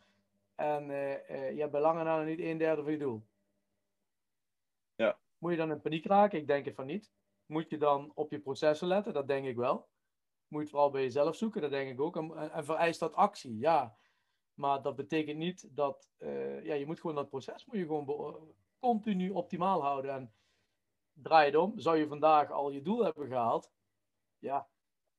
[0.54, 3.26] En eh, je hebt bij lange na niet een derde van je doel.
[4.94, 5.18] Ja.
[5.38, 6.38] Moet je dan in paniek raken?
[6.38, 7.12] Ik denk het van niet.
[7.46, 9.12] Moet je dan op je processen letten?
[9.12, 9.76] Dat denk ik wel.
[10.48, 11.60] Moet je het vooral bij jezelf zoeken?
[11.60, 12.16] Dat denk ik ook.
[12.16, 13.58] En, en- en vereist dat actie?
[13.58, 13.96] Ja.
[14.54, 16.10] Maar dat betekent niet dat...
[16.62, 20.10] ja, je moet gewoon dat proces moet je gewoon continu optimaal houden.
[20.14, 20.34] En
[21.22, 21.78] draai het om.
[21.78, 23.70] Zou je vandaag al je doel hebben gehaald?
[24.38, 24.68] Ja,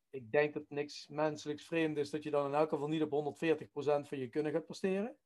[0.10, 3.36] ik denk dat niks menselijks vreemd is dat je dan in elk geval niet op
[3.36, 5.18] 140% van je kunnen gaat presteren.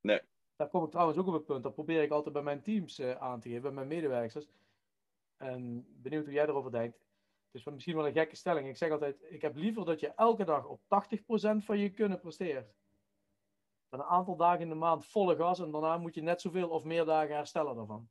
[0.00, 0.20] Nee.
[0.56, 1.62] Daar kom ik trouwens ook op het punt.
[1.62, 4.48] Dat probeer ik altijd bij mijn teams eh, aan te geven, bij mijn medewerkers.
[5.36, 6.98] En benieuwd hoe jij erover denkt.
[7.50, 8.68] Het is misschien wel een gekke stelling.
[8.68, 10.84] Ik zeg altijd, ik heb liever dat je elke dag op 80%
[11.64, 12.74] van je kunnen presteert.
[13.88, 16.68] Dan een aantal dagen in de maand volle gas en daarna moet je net zoveel
[16.68, 18.08] of meer dagen herstellen daarvan.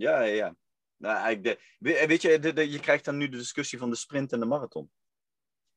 [0.00, 0.56] Ja, ja, ja.
[0.96, 3.90] Nou, ik de, we- weet je, de, de- je krijgt dan nu de discussie van
[3.90, 4.90] de sprint en de marathon.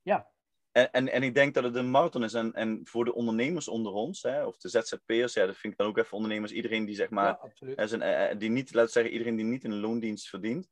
[0.01, 0.31] Ja.
[0.71, 2.33] en, en, en ik denk dat het een marathon is.
[2.33, 5.79] En, en voor de ondernemers onder ons, hè, of de ZZP'ers, ja, dat vind ik
[5.79, 8.91] dan ook even ondernemers, iedereen die zeg maar, ja, zijn, eh, eh, die niet, laten
[8.91, 10.69] zeggen, iedereen die niet in een loondienst verdient.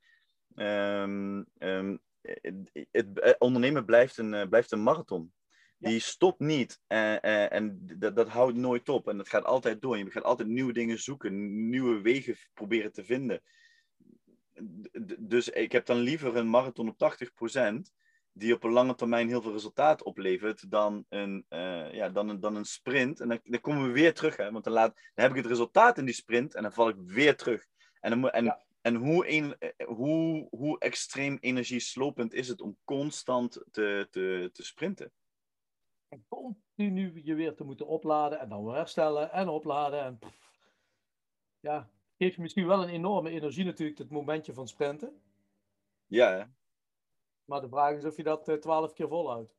[0.55, 5.33] Ehm, ehm, het, het, eh, ondernemen blijft een, eh, blijft een marathon.
[5.81, 9.07] Die stopt niet eh, en dat, dat houdt nooit op.
[9.07, 9.97] En dat gaat altijd door.
[9.97, 13.41] Je gaat altijd nieuwe dingen zoeken, nieuwe wegen proberen te vinden.
[15.19, 17.91] Dus ik heb dan liever een marathon op 80%,
[18.31, 22.39] die op een lange termijn heel veel resultaat oplevert, dan een, eh, ja, dan een,
[22.39, 23.19] dan een sprint.
[23.19, 25.51] En dan, dan komen we weer terug, hè, want dan, laat, dan heb ik het
[25.51, 27.65] resultaat in die sprint en dan val ik weer terug.
[27.99, 28.61] En, dan, en, Ja.
[28.81, 35.11] en hoe, een, hoe, hoe extreem energieslopend is het om constant te, te, te sprinten?
[36.11, 40.03] En continu je weer te moeten opladen en dan weer herstellen en opladen.
[40.03, 40.51] En pff.
[41.59, 45.21] ja, geeft je misschien wel een enorme energie natuurlijk, het momentje van sprinten.
[46.07, 46.43] Ja, hè?
[47.45, 49.55] Maar de vraag is of je dat eh, twaalf keer volhoudt.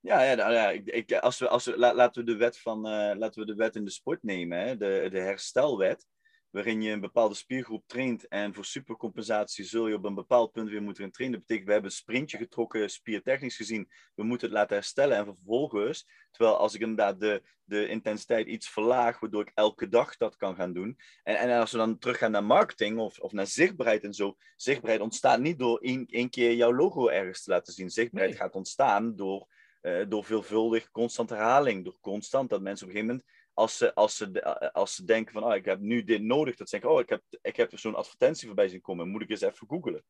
[0.00, 2.58] Ja, ja, nou ja ik, ik, als we, als we, la- laten, we de wet
[2.58, 4.76] van, eh, laten we de wet in de sport nemen, hè?
[4.76, 6.08] De, de herstelwet,
[6.50, 10.70] waarin je een bepaalde spiergroep traint en voor supercompensatie zul je op een bepaald punt
[10.70, 11.38] weer moeten gaan trainen.
[11.38, 15.24] Dat betekent, we hebben een sprintje getrokken, spiertechnisch gezien, we moeten het laten herstellen en
[15.24, 20.36] vervolgens, terwijl als ik inderdaad de, de intensiteit iets verlaag, waardoor ik elke dag dat
[20.36, 20.98] kan gaan doen.
[21.22, 25.02] En, en als we dan teruggaan naar marketing of, of naar zichtbaarheid en zo, zichtbaarheid
[25.02, 27.90] ontstaat niet door één, één keer jouw logo ergens te laten zien.
[27.90, 28.42] Zichtbaarheid Nee.
[28.42, 29.48] gaat ontstaan door
[29.80, 31.84] eh, door veelvuldig constant herhaling.
[31.84, 34.94] Door constant dat mensen op een gegeven moment, als ze, als ze, de- eh, als
[34.94, 37.22] ze denken van, oh, ik heb nu dit nodig, dat ze denken, oh, ik heb,
[37.42, 40.04] ik heb zo'n advertentie voorbij zien komen, moet ik eens even googlen.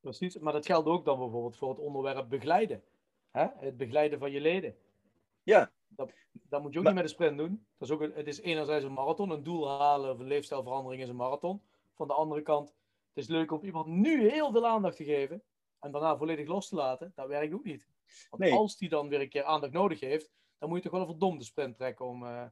[0.00, 2.82] Precies, maar dat geldt ook dan bijvoorbeeld voor het onderwerp begeleiden.
[3.30, 3.46] Hè?
[3.56, 4.76] Het begeleiden van je leden.
[5.42, 5.72] Ja.
[5.88, 7.66] Dat, dat moet je ook Maar- niet met een sprint doen.
[7.78, 11.02] Dat is ook een- het is enerzijds een marathon, een doel halen of een leefstijlverandering
[11.02, 11.62] is een marathon.
[11.94, 15.42] Van de andere kant, het is leuk om iemand nu heel veel aandacht te geven
[15.80, 17.12] en daarna volledig los te laten.
[17.14, 17.88] Dat werkt ook niet.
[18.30, 18.52] Want Nee.
[18.52, 21.06] als die dan weer een keer aandacht nodig heeft, dan moet je toch wel een
[21.08, 22.46] verdomde sprint trekken om, eh,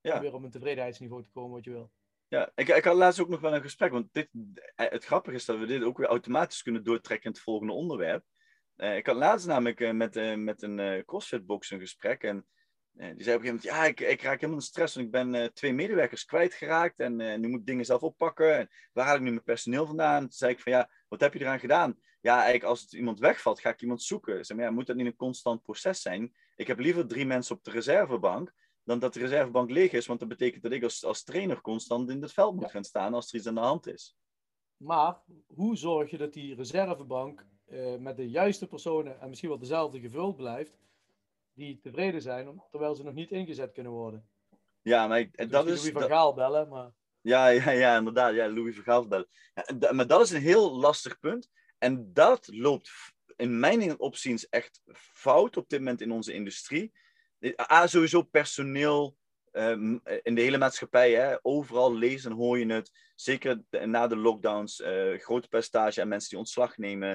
[0.00, 0.14] Ja.
[0.14, 1.92] om weer op een tevredenheidsniveau te komen wat je wil.
[2.28, 4.28] Ja, ik, ik had laatst ook nog wel een gesprek, want dit,
[4.74, 7.72] eh, het grappige is dat we dit ook weer automatisch kunnen doortrekken in het volgende
[7.72, 8.24] onderwerp.
[8.76, 12.46] Eh, ik had laatst namelijk met, met een CrossFit-box een gesprek en
[12.92, 15.12] die zei op een gegeven moment, ja, ik, ik raak helemaal in stress, want ik
[15.12, 18.58] ben twee medewerkers kwijtgeraakt en nu moet ik dingen zelf oppakken.
[18.58, 20.20] En waar haal ik nu mijn personeel vandaan?
[20.20, 22.00] Toen zei ik van, ja, wat heb je eraan gedaan?
[22.20, 24.44] Ja, eigenlijk als het iemand wegvalt, ga ik iemand zoeken.
[24.44, 26.34] Zei, maar ja, moet dat niet een constant proces zijn?
[26.56, 28.52] Ik heb liever drie mensen op de reservebank
[28.84, 32.10] dan dat de reservebank leeg is, want dat betekent dat ik als, als trainer constant
[32.10, 34.16] in het veld moet gaan staan als er iets aan de hand is.
[34.76, 39.58] Maar hoe zorg je dat die reservebank eh, met de juiste personen en misschien wel
[39.58, 40.78] dezelfde gevuld blijft,
[41.52, 44.28] die tevreden zijn, om- terwijl ze nog niet ingezet kunnen worden?
[44.82, 45.76] Ja, maar ik- en dat is...
[45.78, 48.34] Louis van Gaal bellen, maar Ja, ja, ja, inderdaad.
[48.34, 49.28] Ja, Louis Vergaal bellen.
[49.80, 51.50] Ja, maar dat is een heel lastig punt.
[51.78, 52.90] En dat loopt
[53.42, 56.92] in mijn opziens echt fout op dit moment in onze industrie.
[57.70, 59.16] A, sowieso personeel
[59.52, 61.12] ehm, in de hele maatschappij.
[61.12, 62.90] Hè, overal lezen en hoor je het.
[63.14, 64.80] Zeker na de lockdowns.
[64.80, 67.10] eh grote percentage aan mensen die ontslag nemen.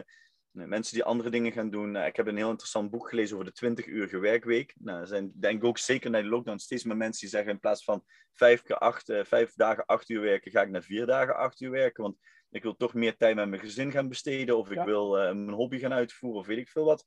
[0.54, 1.96] eh, Mensen die andere dingen gaan doen.
[1.96, 4.74] Eh, ik heb een heel interessant boek gelezen over de 20-uurige werkweek.
[4.80, 7.52] Nou, er zijn denk ik ook zeker na de lockdown steeds meer mensen die zeggen
[7.52, 11.06] in plaats van vijf, keer acht, vijf dagen acht uur werken, ga ik naar vier
[11.06, 12.04] dagen acht uur werken.
[12.04, 12.18] Want
[12.50, 14.58] ik wil toch meer tijd met mijn gezin gaan besteden.
[14.58, 14.86] Of ik Ja.
[14.86, 17.06] wil eh, mijn hobby gaan uitvoeren, of weet ik veel wat.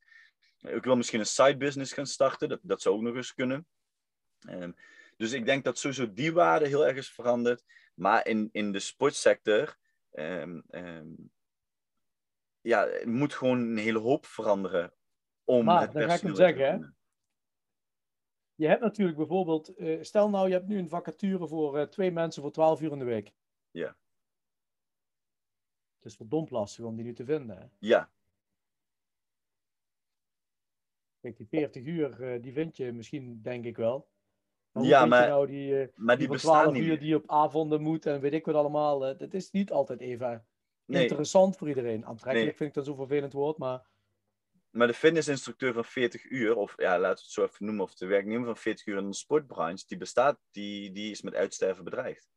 [0.59, 2.49] Ik wil misschien een side business gaan starten.
[2.49, 3.67] Dat, dat zou ook nog eens kunnen.
[4.41, 4.73] Ehm,
[5.17, 7.65] dus ik denk dat sowieso die waarde heel erg is veranderd.
[7.95, 9.77] Maar in, in de sportsector.
[10.11, 11.09] ehm, ehm,
[12.61, 14.95] ja, er moet gewoon een hele hoop veranderen.
[15.45, 16.87] Om Maar, het dan ga ik hem zeggen, hè.
[18.55, 22.11] je hebt natuurlijk bijvoorbeeld, eh, stel nou je hebt nu een vacature voor eh, twee
[22.11, 23.33] mensen voor 12 uur in de week.
[23.71, 23.97] Ja.
[26.01, 27.57] Het is verdomd lastig om die nu te vinden.
[27.59, 27.65] Hè?
[27.79, 28.11] Ja,
[31.21, 34.09] Kijk, die 40 uur, eh, die vind je misschien, denk ik wel.
[34.73, 37.31] Maar Ja, maar- nou die, eh, maar die die bestaan 12 niet uur die op
[37.31, 38.99] avonden moet en weet ik wat allemaal.
[38.99, 40.47] dat is niet altijd even
[40.85, 41.03] Nee.
[41.03, 42.07] interessant voor iedereen.
[42.07, 42.57] Aantrekkelijk Nee.
[42.57, 43.89] vind ik dat zo'n vervelend woord, maar
[44.71, 47.95] Maar de fitnessinstructeur van 40 uur, of ja, laten we het zo even noemen, of
[47.95, 51.85] de werknemer van 40 uur in de sportbranche, die bestaat, die, die is met uitsterven
[51.85, 52.29] bedreigd.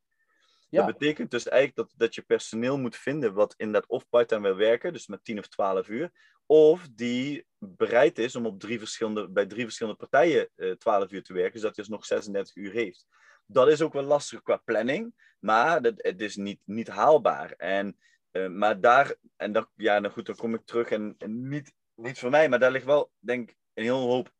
[0.73, 4.55] Dat betekent dus eigenlijk dat, dat je personeel moet vinden wat inderdaad of part-time wil
[4.55, 6.11] werken, dus met 10 of 12 uur,
[6.45, 11.23] of die bereid is om op drie verschillende, bij drie verschillende partijen eh 12 uur
[11.23, 13.07] te werken, zodat hij dus nog 36 uur heeft.
[13.45, 17.51] Dat is ook wel lastig qua planning, maar dat, het is niet, niet haalbaar.
[17.51, 17.97] En,
[18.31, 22.19] eh, maar daar, en dan, ja, nou goed, dan kom ik terug en, niet, niet
[22.19, 24.33] voor mij, maar daar ligt wel, denk ik, een heel hoop.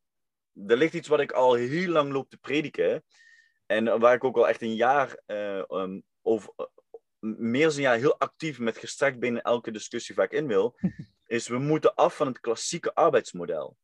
[0.68, 3.04] Er ligt iets wat ik al heel lang loop te prediken.
[3.66, 5.64] En waar ik ook al echt een jaar eh,
[6.24, 6.66] over, uh,
[7.40, 10.76] meer dan een jaar heel actief met gestrekt binnen elke discussie waar ik in wil,
[11.28, 13.78] is we moeten af van het klassieke arbeidsmodel.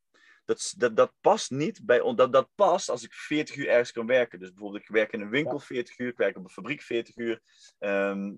[0.44, 2.16] Dat, dat, dat past niet bij ons.
[2.16, 4.38] Dat, dat past als ik 40 uur ergens kan werken.
[4.38, 7.16] Dus bijvoorbeeld, ik werk in een winkel 40 uur, ik werk op een fabriek 40
[7.16, 7.40] uur.
[7.78, 8.32] Ehm,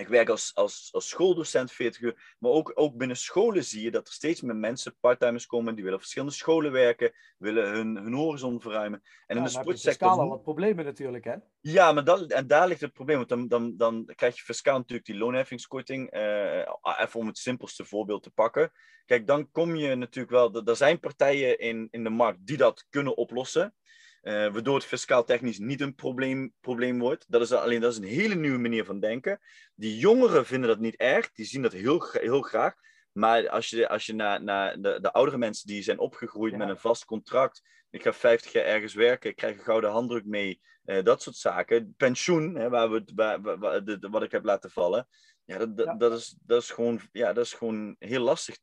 [0.00, 2.34] ik werk als, als, als schooldocent 40 uur.
[2.38, 5.82] Maar ook, ook binnen scholen zie je dat er steeds meer mensen, parttimers komen, die
[5.82, 9.02] willen op verschillende scholen werken, willen hun, hun horizon verruimen.
[9.26, 10.08] En in de sportsector.
[10.08, 11.34] al wat problemen natuurlijk, hè?
[11.60, 13.16] Ja, maar dat, en daar ligt het probleem.
[13.16, 16.14] Want dan, dan, dan krijg je fiscaal natuurlijk die loonheffingskorting.
[16.14, 16.58] Uh,
[16.98, 18.72] even om het simpelste voorbeeld te pakken.
[19.06, 20.64] Kijk, dan kom je natuurlijk wel.
[20.64, 23.74] Er zijn partijen in, in de markt die dat kunnen oplossen.
[24.22, 27.24] Uh, waardoor het fiscaal technisch niet een probleem, probleem wordt.
[27.28, 29.40] Dat is alleen dat is een hele nieuwe manier van denken.
[29.74, 32.74] Die jongeren vinden dat niet erg, die zien dat heel, heel graag.
[33.12, 36.68] Maar als je, als je naar, naar de, de oudere mensen die zijn opgegroeid met
[36.68, 37.62] een vast contract.
[37.90, 40.60] Ik ga 50 jaar ergens werken, ik krijg een gouden handdruk mee.
[40.84, 41.94] Uh, dat soort zaken.
[41.96, 45.08] Pensioen, hè, waar we, waar, waar, de, wat ik heb laten vallen.
[45.44, 48.58] Ja, dat, dat, dat, is, dat, is gewoon, ja, dat is gewoon heel lastig.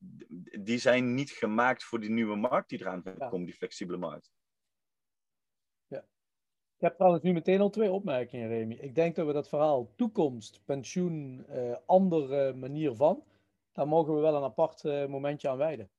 [0.60, 4.32] Die zijn niet gemaakt voor die nieuwe markt die eraan komen, die flexibele markt.
[6.78, 8.78] Ik heb trouwens nu meteen al twee opmerkingen, Remy.
[8.82, 13.24] Ik denk dat we dat verhaal toekomst, pensioen, uh, andere manier van,
[13.72, 15.90] daar mogen we wel een apart uh, momentje aan wijden.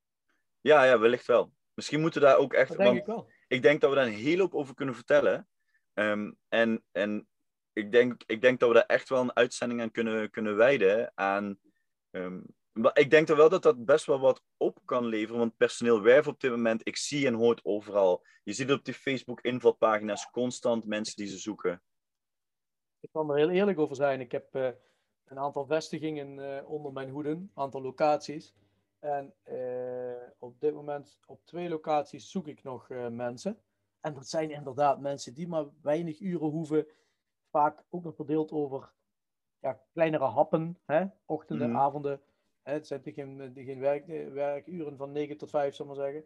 [0.60, 1.52] Ja, ja, wellicht wel.
[1.74, 2.68] Misschien moeten we daar ook echt.
[2.68, 3.28] Dat denk ik wel.
[3.48, 5.48] Ik denk dat we daar een hele hoop over kunnen vertellen.
[5.94, 7.28] Um, en en
[7.72, 11.12] ik, denk, ik denk dat we daar echt wel een uitzending aan kunnen, kunnen wijden.
[11.14, 11.58] Aan
[12.10, 12.57] um, maar
[12.92, 15.38] ik denk er wel dat dat best wel wat op kan leveren.
[15.38, 18.24] Want personeel werven op dit moment, ik zie en hoort overal.
[18.42, 21.82] Je ziet op die Facebook-invalpagina's constant mensen die ze zoeken.
[23.00, 24.20] Ik kan er heel eerlijk over zijn.
[24.20, 24.68] Ik heb uh,
[25.24, 28.54] een aantal vestigingen uh, onder mijn hoeden, een aantal locaties.
[28.98, 33.58] En uh, op dit moment op twee locaties zoek ik nog mensen.
[34.00, 36.86] En dat zijn inderdaad mensen die maar weinig uren hoeven.
[37.50, 38.92] Vaak ook nog verdeeld over
[39.60, 41.06] ja, kleinere happen, hè?
[41.24, 41.76] ochtenden, mm.
[41.76, 42.20] avonden
[42.72, 46.24] het zijn geen, geen werk, werkuren van 9 tot 5, zal ik maar zeggen.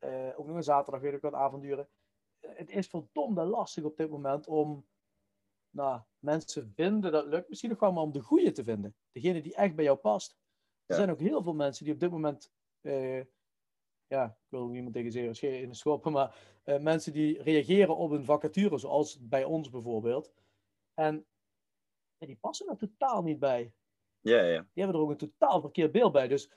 [0.00, 1.88] Uh, ook nog een zaterdag, weet ik wat, avonduren.
[2.40, 4.86] het is verdomde lastig op dit moment om
[5.70, 7.12] nou, mensen vinden.
[7.12, 8.94] Dat lukt misschien nog wel, maar om de goede te vinden.
[9.12, 10.36] Degene die echt bij jou past.
[10.86, 12.52] Er zijn ook heel veel mensen die op dit moment.
[12.80, 13.24] Uh,
[14.06, 18.10] ja, ik wil niemand tegen zeer in de schoppen, maar uh, mensen die reageren op
[18.10, 20.32] een vacature, zoals bij ons bijvoorbeeld.
[20.94, 21.26] En
[22.16, 23.72] ja, die passen er totaal niet bij.
[24.20, 24.60] Ja, ja.
[24.60, 26.28] Die hebben er ook een totaal verkeerd beeld bij.
[26.28, 26.50] Dus,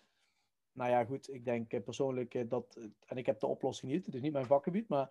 [0.72, 4.06] nou ja, goed, ik denk eh, persoonlijk eh, dat, en ik heb de oplossing niet,
[4.06, 5.10] het is niet mijn vakgebied, maar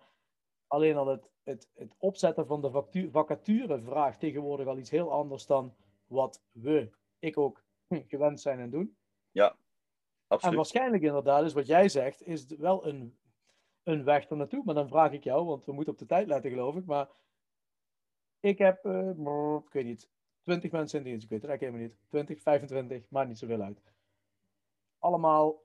[0.67, 5.45] alleen al het, het, het opzetten van de vacature vraagt tegenwoordig al iets heel anders
[5.45, 7.63] dan wat we, ik ook,
[8.07, 8.97] gewend zijn en doen.
[9.31, 9.55] Ja,
[10.27, 10.51] absoluut.
[10.51, 13.17] En waarschijnlijk inderdaad is wat jij zegt, is wel een,
[13.83, 14.63] een weg er naartoe.
[14.65, 17.09] Maar dan vraag ik jou, want we moeten op de tijd letten geloof ik, maar
[18.39, 19.09] ik heb, uh,
[19.65, 20.09] ik weet niet,
[20.41, 21.23] 20 mensen in dienst.
[21.23, 22.09] Ik weet het eigenlijk helemaal niet.
[22.09, 23.81] 20, 25, maakt niet zoveel uit.
[24.99, 25.63] Allemaal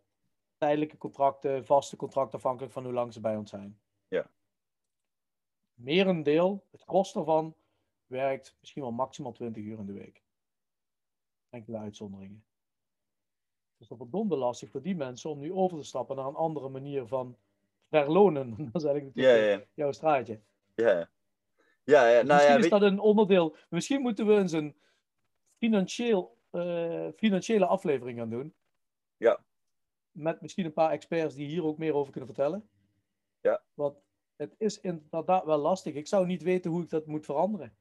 [0.58, 3.80] tijdelijke contracten, vaste contracten, afhankelijk van hoe lang ze bij ons zijn.
[4.08, 4.30] Ja.
[5.74, 7.54] Merendeel, het kost ervan,
[8.06, 10.22] werkt misschien wel maximaal 20 uur in de week.
[11.50, 12.44] Enkele uitzonderingen.
[13.78, 16.34] Dus dat is verdomde lastig voor die mensen om nu over te stappen naar een
[16.34, 17.36] andere manier van
[17.90, 18.56] verlonen.
[18.56, 19.64] Dat is eigenlijk natuurlijk ja, ja.
[19.74, 20.40] jouw straatje.
[20.74, 21.08] Ja,
[21.86, 23.56] ja, ja, nou misschien ja, is dat een onderdeel.
[23.68, 24.76] Misschien moeten we eens een
[25.58, 28.54] financieel, uh, financiële aflevering gaan doen.
[29.16, 29.44] Ja.
[30.10, 32.68] Met misschien een paar experts die hier ook meer over kunnen vertellen.
[33.40, 33.62] Ja.
[33.74, 33.98] Want
[34.36, 35.94] het is inderdaad wel lastig.
[35.94, 37.76] Ik zou niet weten hoe ik dat moet veranderen.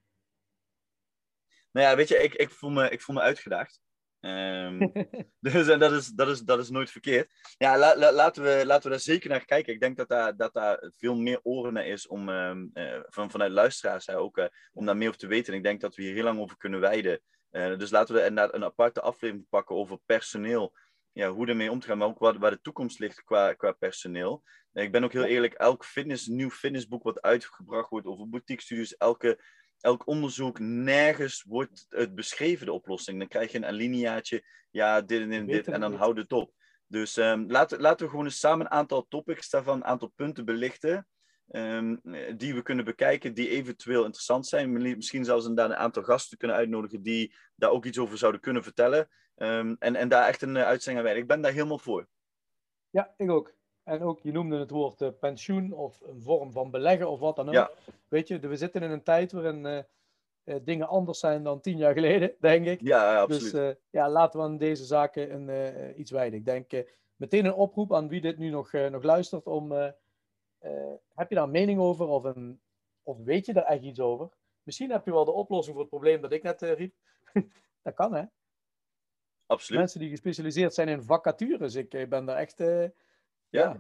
[1.72, 3.82] Nou ja, weet je, ik, ik, voel, me, ik voel me uitgedaagd.
[4.26, 4.92] Um,
[5.40, 7.32] dus en dat is, dat, is, dat is nooit verkeerd.
[7.58, 9.74] Ja, la, la, laten, we, laten we daar zeker naar kijken.
[9.74, 13.32] Ik denk dat daar, dat daar veel meer oren naar is om, um, uh, van,
[13.32, 15.54] vanuit luisteraars hè, ook, uh, om daar meer over te weten.
[15.54, 17.22] En ik denk dat we hier heel lang over kunnen wijden.
[17.52, 20.74] Uh, dus laten we inderdaad een aparte aflevering pakken over personeel.
[21.12, 23.72] Ja, hoe ermee om te gaan, maar ook waar, waar de toekomst ligt qua, qua
[23.72, 24.44] personeel.
[24.74, 28.98] ik ben ook heel eerlijk, elk fitness, nieuw fitnessboek wat uitgebracht wordt over boutique studios,
[28.98, 29.40] elke
[29.80, 33.20] elk onderzoek, nergens wordt het beschreven, de oplossing.
[33.20, 36.32] Dan krijg je een alineaatje, ja, dit en dit en dit, en dan houdt het
[36.32, 36.52] op.
[36.88, 40.46] Dus um, laten, laten we gewoon eens samen een aantal topics daarvan, een aantal punten
[40.46, 41.08] belichten,
[41.50, 42.02] um,
[42.38, 44.72] die we kunnen bekijken, die eventueel interessant zijn.
[44.72, 48.64] Misschien zelfs een, een aantal gasten kunnen uitnodigen die daar ook iets over zouden kunnen
[48.64, 49.10] vertellen.
[49.36, 52.08] Um, en, en daar echt een uh, uitzending aan Ik ben daar helemaal voor.
[52.90, 53.54] Ja, ik ook.
[53.86, 57.36] En ook, je noemde het woord uh, pensioen of een vorm van beleggen of wat
[57.36, 57.54] dan ook.
[57.54, 57.72] Ja.
[58.08, 59.80] Weet je, we zitten in een tijd waarin uh,
[60.44, 62.82] uh, dingen anders zijn dan tien jaar geleden, denk ik.
[62.82, 63.52] Ja, absoluut.
[63.52, 66.40] Dus ja, laten we aan deze zaken een, iets wijden.
[66.40, 69.72] Ik denk meteen een oproep aan wie dit nu nog, nog luistert om...
[69.72, 72.60] heb je daar een mening over of, een,
[73.04, 74.30] of weet je daar echt iets over?
[74.64, 76.96] Misschien heb je wel de oplossing voor het probleem dat ik net riep.
[77.84, 78.24] dat kan, hè?
[79.46, 79.80] Absoluut.
[79.80, 81.76] Mensen die gespecialiseerd zijn in vacatures.
[81.76, 82.62] Ik ben daar echt
[83.56, 83.80] ja.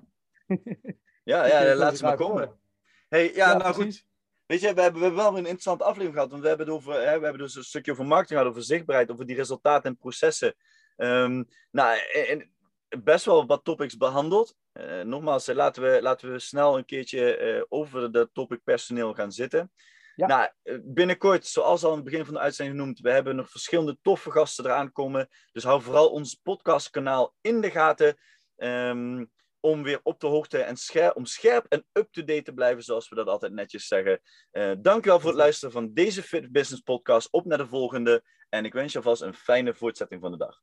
[1.23, 2.59] Ja, ja, laat ze maar komen.
[3.07, 4.05] Hey, ja, Ja, nou goed.
[4.45, 6.29] Weet je, we hebben, we hebben wel een interessante aflevering gehad.
[6.29, 8.65] Want we hebben, het over, hè, we hebben dus een stukje over marketing gehad, over
[8.65, 10.55] zichtbaarheid, over die resultaten en processen.
[10.95, 12.55] Ehm, nou, en,
[13.03, 14.55] best wel wat topics behandeld.
[14.71, 19.13] Eh, nogmaals, eh, laten, we, laten we snel een keertje eh, over de topic personeel
[19.13, 19.71] gaan zitten.
[20.15, 20.27] Ja.
[20.27, 20.49] Nou,
[20.83, 24.31] binnenkort, zoals al aan het begin van de uitzending genoemd, we hebben nog verschillende toffe
[24.31, 25.29] gasten eraan komen.
[25.51, 28.17] Dus hou vooral ons podcastkanaal in de gaten.
[28.55, 29.25] ehm,
[29.65, 33.15] om weer op de hoogte en scherp, om scherp en up-to-date te blijven, zoals we
[33.15, 34.21] dat altijd netjes zeggen.
[34.51, 37.31] Eh dankjewel voor het luisteren van deze Fit Business podcast.
[37.31, 38.23] Op naar de volgende.
[38.49, 40.61] En ik wens je alvast een fijne voortzetting van de dag.